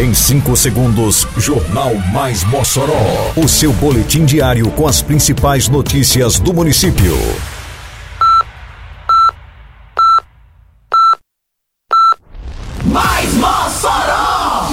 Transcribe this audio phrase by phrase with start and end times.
[0.00, 3.34] Em 5 segundos, Jornal Mais Mossoró.
[3.36, 7.14] O seu boletim diário com as principais notícias do município.
[12.82, 14.70] Mais Mossoró!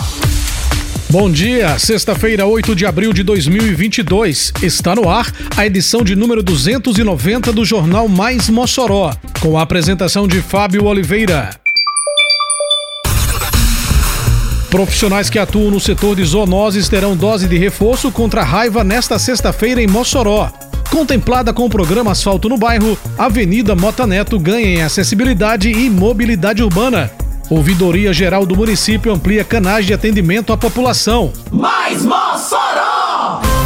[1.10, 4.54] Bom dia, sexta-feira, 8 de abril de 2022.
[4.64, 10.25] Está no ar a edição de número 290 do Jornal Mais Mossoró, com a apresentação
[10.25, 11.50] de Fábio Oliveira.
[14.70, 19.18] Profissionais que atuam no setor de zoonoses terão dose de reforço contra a raiva nesta
[19.18, 20.52] sexta-feira em Mossoró.
[20.92, 26.64] Contemplada com o programa Asfalto no Bairro, Avenida Mota Neto ganha em acessibilidade e mobilidade
[26.64, 27.11] urbana.
[27.50, 31.32] Ouvidoria Geral do município amplia canais de atendimento à população.
[31.52, 33.56] Mais Mossoró!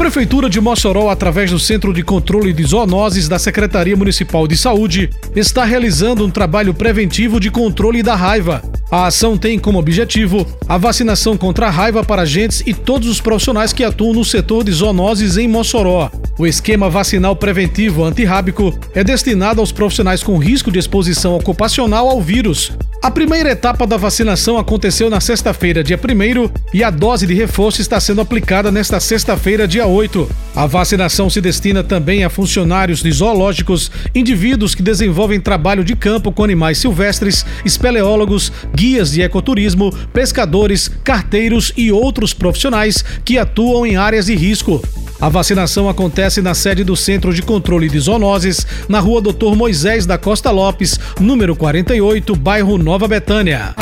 [0.00, 4.56] A Prefeitura de Mossoró, através do Centro de Controle de Zoonoses da Secretaria Municipal de
[4.56, 8.62] Saúde, está realizando um trabalho preventivo de controle da raiva.
[8.90, 13.20] A ação tem como objetivo a vacinação contra a raiva para agentes e todos os
[13.20, 16.10] profissionais que atuam no setor de zoonoses em Mossoró.
[16.38, 22.22] O esquema vacinal preventivo antirrábico é destinado aos profissionais com risco de exposição ocupacional ao
[22.22, 22.72] vírus.
[23.02, 27.80] A primeira etapa da vacinação aconteceu na sexta-feira, dia 1 e a dose de reforço
[27.80, 30.28] está sendo aplicada nesta sexta-feira, dia 8.
[30.54, 36.30] A vacinação se destina também a funcionários de zoológicos, indivíduos que desenvolvem trabalho de campo
[36.30, 43.96] com animais silvestres, espeleólogos, guias de ecoturismo, pescadores, carteiros e outros profissionais que atuam em
[43.96, 44.82] áreas de risco.
[45.20, 50.06] A vacinação acontece na sede do Centro de Controle de Zoonoses, na rua Doutor Moisés
[50.06, 53.74] da Costa Lopes, número 48, bairro Nova Betânia.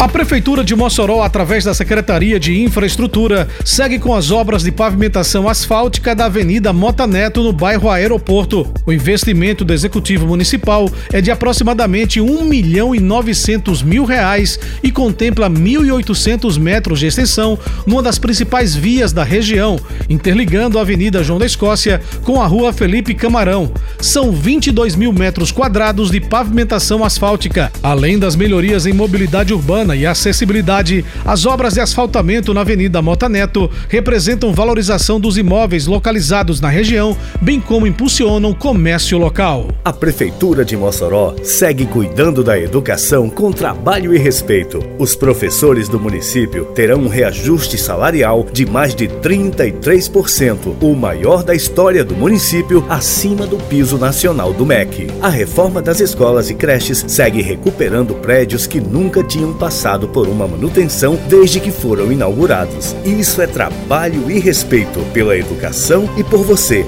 [0.00, 5.46] A Prefeitura de Mossoró, através da Secretaria de Infraestrutura, segue com as obras de pavimentação
[5.46, 8.66] asfáltica da Avenida Mota Neto, no bairro Aeroporto.
[8.86, 14.90] O investimento do Executivo Municipal é de aproximadamente 1 milhão e 900 mil reais e
[14.90, 21.38] contempla 1.800 metros de extensão numa das principais vias da região, interligando a Avenida João
[21.38, 23.70] da Escócia com a Rua Felipe Camarão.
[24.00, 30.06] São 22 mil metros quadrados de pavimentação asfáltica, além das melhorias em mobilidade urbana e
[30.06, 36.68] acessibilidade, as obras de asfaltamento na Avenida Mota Neto representam valorização dos imóveis localizados na
[36.68, 39.68] região, bem como impulsionam comércio local.
[39.84, 44.82] A Prefeitura de Mossoró segue cuidando da educação com trabalho e respeito.
[44.98, 51.54] Os professores do município terão um reajuste salarial de mais de 33%, o maior da
[51.54, 55.08] história do município, acima do piso nacional do MEC.
[55.20, 60.28] A reforma das escolas e creches segue recuperando prédios que nunca tinham passado passado por
[60.28, 62.94] uma manutenção desde que foram inaugurados.
[63.02, 66.84] Isso é trabalho e respeito pela educação e por você.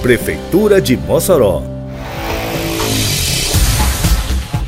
[0.00, 1.64] Prefeitura de Mossoró.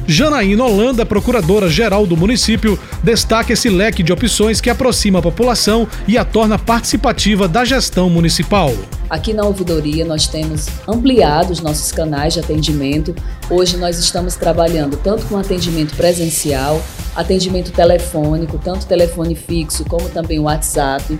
[0.06, 6.16] Janaína Holanda, procuradora-geral do município, destaca esse leque de opções que aproxima a população e
[6.16, 8.72] a torna participativa da gestão municipal.
[9.10, 13.14] Aqui na ouvidoria nós temos ampliado os nossos canais de atendimento.
[13.50, 16.80] Hoje nós estamos trabalhando tanto com atendimento presencial,
[17.14, 21.18] atendimento telefônico, tanto telefone fixo como também o WhatsApp.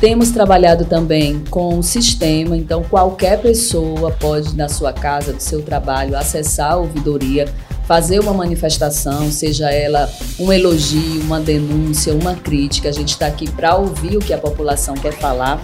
[0.00, 5.60] Temos trabalhado também com o sistema, então qualquer pessoa pode, na sua casa, do seu
[5.60, 7.52] trabalho, acessar a ouvidoria,
[7.84, 12.88] fazer uma manifestação, seja ela um elogio, uma denúncia, uma crítica.
[12.88, 15.60] A gente está aqui para ouvir o que a população quer falar.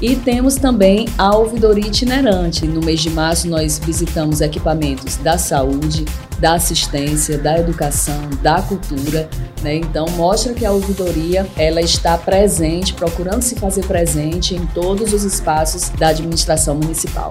[0.00, 2.66] E temos também a ouvidoria itinerante.
[2.66, 6.04] No mês de março, nós visitamos equipamentos da saúde,
[6.38, 9.28] da assistência, da educação, da cultura.
[9.62, 9.76] Né?
[9.76, 15.24] Então, mostra que a ouvidoria ela está presente, procurando se fazer presente em todos os
[15.24, 17.30] espaços da administração municipal.